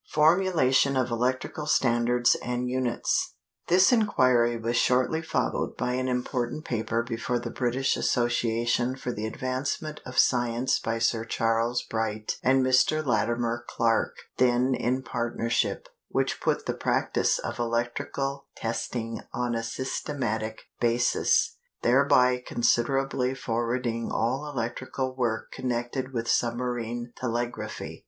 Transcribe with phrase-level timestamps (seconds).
[0.09, 3.35] Formulation of Electrical Standards and Units.
[3.67, 9.27] This inquiry was shortly followed by an important paper before the British Association for the
[9.27, 13.05] advancement of science by Sir Charles Bright and Mr.
[13.05, 20.63] Latimer Clark (then in partnership), which put the practise of electrical testing on a systematic
[20.79, 27.99] basis, thereby considerably forwarding all electrical work connected with submarine telegraphy.